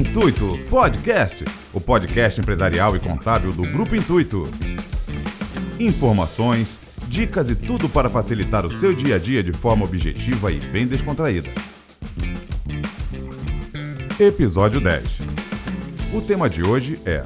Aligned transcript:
Intuito 0.00 0.58
Podcast, 0.70 1.44
o 1.74 1.78
podcast 1.78 2.40
empresarial 2.40 2.96
e 2.96 2.98
contábil 2.98 3.52
do 3.52 3.64
Grupo 3.64 3.94
Intuito. 3.94 4.48
Informações, 5.78 6.78
dicas 7.06 7.50
e 7.50 7.54
tudo 7.54 7.86
para 7.86 8.08
facilitar 8.08 8.64
o 8.64 8.70
seu 8.70 8.94
dia 8.94 9.16
a 9.16 9.18
dia 9.18 9.42
de 9.42 9.52
forma 9.52 9.84
objetiva 9.84 10.50
e 10.50 10.58
bem 10.58 10.86
descontraída. 10.86 11.50
Episódio 14.18 14.80
10. 14.80 15.04
O 16.14 16.22
tema 16.22 16.48
de 16.48 16.62
hoje 16.62 16.98
é: 17.04 17.22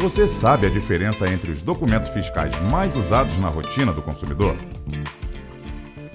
Você 0.00 0.26
sabe 0.26 0.66
a 0.66 0.70
diferença 0.70 1.28
entre 1.30 1.52
os 1.52 1.62
documentos 1.62 2.08
fiscais 2.08 2.52
mais 2.72 2.96
usados 2.96 3.38
na 3.38 3.48
rotina 3.48 3.92
do 3.92 4.02
consumidor? 4.02 4.56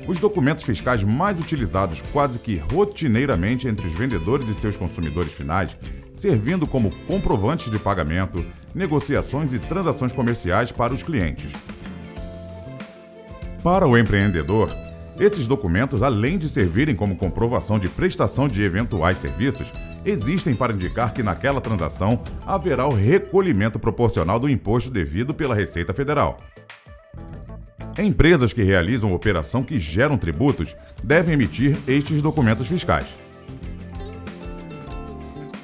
Os 0.08 0.20
documentos 0.20 0.64
fiscais 0.64 1.04
mais 1.04 1.40
utilizados 1.40 2.02
quase 2.14 2.38
que 2.38 2.58
rotineiramente 2.58 3.68
entre 3.68 3.88
os 3.88 3.94
vendedores 3.94 4.48
e 4.48 4.54
seus 4.54 4.78
consumidores 4.78 5.34
finais, 5.34 5.76
servindo 6.14 6.68
como 6.68 6.92
comprovantes 7.08 7.72
de 7.72 7.80
pagamento, 7.80 8.46
negociações 8.74 9.52
e 9.52 9.58
transações 9.58 10.14
comerciais 10.14 10.72
para 10.72 10.94
os 10.94 11.02
clientes. 11.02 11.52
Para 13.64 13.88
o 13.88 13.98
empreendedor, 13.98 14.70
esses 15.20 15.48
documentos, 15.48 16.04
além 16.04 16.38
de 16.38 16.50
servirem 16.50 16.96
como 16.96 17.16
comprovação 17.16 17.80
de 17.80 17.90
prestação 17.90 18.48
de 18.48 18.62
eventuais 18.62 19.18
serviços, 19.18 19.72
existem 20.06 20.54
para 20.54 20.74
indicar 20.74 21.14
que 21.14 21.24
naquela 21.24 21.60
transação 21.60 22.22
haverá 22.46 22.86
o 22.86 22.94
recolhimento 22.94 23.80
proporcional 23.80 24.40
do 24.40 24.48
imposto 24.48 24.92
devido 24.92 25.34
pela 25.34 25.56
Receita 25.56 25.96
Federal. 25.96 26.40
Empresas 27.98 28.52
que 28.52 28.62
realizam 28.62 29.14
operação 29.14 29.64
que 29.64 29.80
geram 29.80 30.18
tributos 30.18 30.76
devem 31.02 31.34
emitir 31.34 31.78
estes 31.88 32.22
documentos 32.22 32.68
fiscais. 32.68 33.08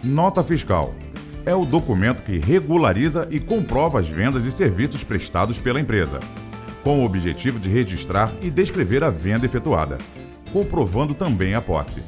Nota 0.02 0.42
fiscal 0.42 0.96
é 1.46 1.54
o 1.54 1.66
documento 1.66 2.24
que 2.24 2.38
regulariza 2.38 3.28
e 3.30 3.40
comprova 3.40 4.00
as 4.00 4.08
vendas 4.08 4.46
e 4.46 4.52
serviços 4.52 5.04
prestados 5.04 5.58
pela 5.60 5.80
empresa, 5.80 6.22
com 6.84 7.02
o 7.02 7.06
objetivo 7.06 7.60
de 7.60 7.68
registrar 7.68 8.32
e 8.42 8.50
descrever 8.50 9.04
a 9.04 9.10
venda 9.10 9.46
efetuada, 9.46 9.98
comprovando 10.54 11.14
também 11.14 11.54
a 11.54 11.62
posse. 11.62 12.02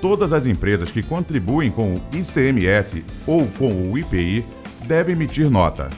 Todas 0.00 0.32
as 0.32 0.46
empresas 0.46 0.90
que 0.90 1.02
contribuem 1.02 1.70
com 1.70 1.94
o 1.94 2.02
ICMS 2.12 3.04
ou 3.26 3.46
com 3.46 3.90
o 3.90 3.96
IPI 3.96 4.44
devem 4.84 5.14
emitir 5.14 5.48
nota. 5.48 5.90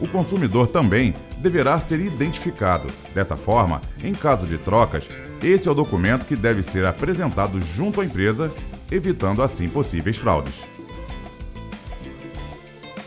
O 0.00 0.08
consumidor 0.08 0.68
também 0.68 1.14
deverá 1.46 1.78
ser 1.78 2.00
identificado. 2.00 2.88
Dessa 3.14 3.36
forma, 3.36 3.80
em 4.02 4.12
caso 4.12 4.48
de 4.48 4.58
trocas, 4.58 5.08
esse 5.40 5.68
é 5.68 5.70
o 5.70 5.74
documento 5.74 6.26
que 6.26 6.34
deve 6.34 6.60
ser 6.60 6.84
apresentado 6.84 7.62
junto 7.62 8.00
à 8.00 8.04
empresa, 8.04 8.52
evitando 8.90 9.44
assim 9.44 9.68
possíveis 9.68 10.16
fraudes. 10.16 10.54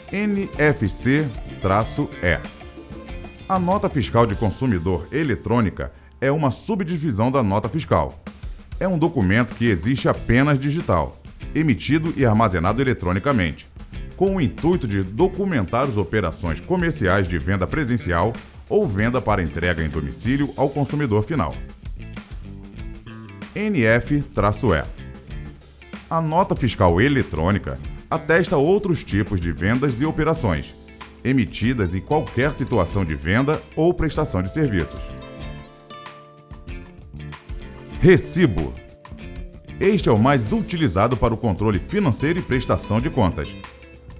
NFC-E 0.09 1.27
A 3.49 3.59
nota 3.59 3.89
fiscal 3.89 4.25
de 4.25 4.35
consumidor 4.35 5.05
eletrônica 5.11 5.91
é 6.21 6.31
uma 6.31 6.51
subdivisão 6.51 7.29
da 7.29 7.43
nota 7.43 7.67
fiscal. 7.67 8.23
É 8.79 8.87
um 8.87 8.97
documento 8.97 9.53
que 9.53 9.67
existe 9.67 10.07
apenas 10.07 10.57
digital, 10.57 11.21
emitido 11.53 12.13
e 12.15 12.25
armazenado 12.25 12.81
eletronicamente 12.81 13.67
com 14.19 14.35
o 14.35 14.41
intuito 14.41 14.85
de 14.85 15.01
documentar 15.01 15.87
as 15.87 15.95
operações 15.95 16.59
comerciais 16.59 17.25
de 17.25 17.37
venda 17.37 17.65
presencial 17.65 18.33
ou 18.67 18.85
venda 18.85 19.21
para 19.21 19.41
entrega 19.41 19.81
em 19.81 19.87
domicílio 19.87 20.53
ao 20.57 20.69
consumidor 20.69 21.23
final. 21.23 21.55
NF-E 23.55 24.21
A 26.09 26.19
nota 26.19 26.53
fiscal 26.53 26.99
eletrônica 26.99 27.79
atesta 28.11 28.57
outros 28.57 29.05
tipos 29.05 29.39
de 29.39 29.53
vendas 29.53 30.01
e 30.01 30.05
operações, 30.05 30.75
emitidas 31.23 31.95
em 31.95 32.01
qualquer 32.01 32.51
situação 32.51 33.05
de 33.05 33.15
venda 33.15 33.63
ou 33.73 33.93
prestação 33.93 34.43
de 34.43 34.51
serviços. 34.51 34.99
Recibo 38.01 38.73
este 39.79 40.09
é 40.09 40.11
o 40.11 40.19
mais 40.19 40.51
utilizado 40.51 41.15
para 41.15 41.33
o 41.33 41.37
controle 41.37 41.79
financeiro 41.79 42.37
e 42.37 42.41
prestação 42.41 42.99
de 42.99 43.09
contas. 43.09 43.55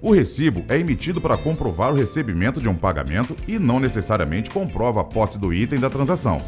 O 0.02 0.14
recibo 0.14 0.64
é 0.66 0.78
emitido 0.78 1.20
para 1.20 1.36
comprovar 1.36 1.92
o 1.92 1.96
recebimento 1.96 2.58
de 2.58 2.68
um 2.68 2.74
pagamento 2.74 3.36
e 3.46 3.58
não 3.58 3.78
necessariamente 3.78 4.50
comprova 4.50 5.02
a 5.02 5.04
posse 5.04 5.38
do 5.38 5.52
item 5.52 5.78
da 5.78 5.90
transação. 5.90 6.40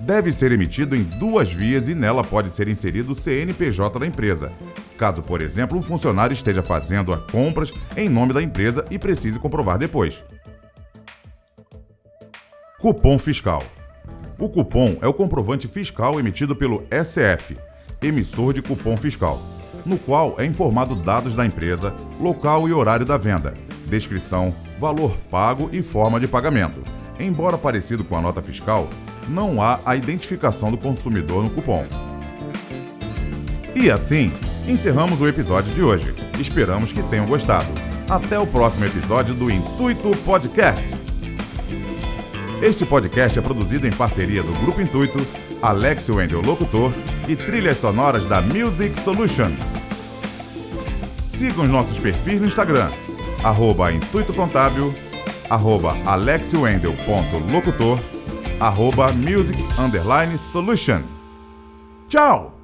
Deve 0.00 0.30
ser 0.30 0.52
emitido 0.52 0.94
em 0.94 1.02
duas 1.02 1.50
vias 1.50 1.88
e 1.88 1.94
nela 1.94 2.22
pode 2.22 2.50
ser 2.50 2.68
inserido 2.68 3.12
o 3.12 3.14
CNPJ 3.14 3.98
da 3.98 4.06
empresa, 4.06 4.52
caso, 4.98 5.22
por 5.22 5.40
exemplo, 5.40 5.78
um 5.78 5.82
funcionário 5.82 6.34
esteja 6.34 6.62
fazendo 6.62 7.16
compras 7.32 7.72
em 7.96 8.08
nome 8.08 8.34
da 8.34 8.42
empresa 8.42 8.84
e 8.90 8.98
precise 8.98 9.38
comprovar 9.38 9.78
depois. 9.78 10.22
Cupom 12.78 13.18
fiscal. 13.18 13.64
O 14.38 14.48
cupom 14.48 14.98
é 15.00 15.08
o 15.08 15.14
comprovante 15.14 15.66
fiscal 15.66 16.20
emitido 16.20 16.54
pelo 16.54 16.86
SF, 16.92 17.56
emissor 18.02 18.52
de 18.52 18.62
cupom 18.62 18.96
fiscal 18.96 19.57
no 19.88 19.98
qual 19.98 20.34
é 20.38 20.44
informado 20.44 20.94
dados 20.94 21.34
da 21.34 21.46
empresa, 21.46 21.94
local 22.20 22.68
e 22.68 22.72
horário 22.72 23.06
da 23.06 23.16
venda, 23.16 23.54
descrição, 23.86 24.54
valor 24.78 25.16
pago 25.30 25.70
e 25.72 25.80
forma 25.80 26.20
de 26.20 26.28
pagamento. 26.28 26.82
Embora 27.18 27.56
parecido 27.56 28.04
com 28.04 28.14
a 28.14 28.20
nota 28.20 28.42
fiscal, 28.42 28.88
não 29.28 29.62
há 29.62 29.80
a 29.84 29.96
identificação 29.96 30.70
do 30.70 30.76
consumidor 30.76 31.42
no 31.42 31.50
cupom. 31.50 31.84
E 33.74 33.90
assim, 33.90 34.30
encerramos 34.68 35.20
o 35.20 35.26
episódio 35.26 35.72
de 35.72 35.82
hoje. 35.82 36.14
Esperamos 36.38 36.92
que 36.92 37.02
tenham 37.04 37.26
gostado. 37.26 37.68
Até 38.08 38.38
o 38.38 38.46
próximo 38.46 38.84
episódio 38.84 39.34
do 39.34 39.50
Intuito 39.50 40.10
Podcast. 40.18 40.84
Este 42.60 42.84
podcast 42.84 43.38
é 43.38 43.42
produzido 43.42 43.86
em 43.86 43.92
parceria 43.92 44.42
do 44.42 44.52
Grupo 44.60 44.80
Intuito, 44.80 45.18
Alex 45.62 46.08
Wendel 46.08 46.42
Locutor 46.42 46.92
e 47.26 47.36
trilhas 47.36 47.78
sonoras 47.78 48.24
da 48.24 48.40
Music 48.40 48.98
Solution. 49.00 49.77
Sigam 51.38 51.66
os 51.66 51.70
nossos 51.70 52.00
perfis 52.00 52.40
no 52.40 52.48
Instagram, 52.48 52.90
arroba 53.44 53.92
Intuito 53.92 54.34
Contábil, 54.34 54.92
arroba 55.48 55.96
alexiwendel.locutor, 56.04 58.00
arroba 58.58 59.12
music 59.12 59.56
underline 59.78 60.36
solution. 60.36 61.04
Tchau! 62.08 62.57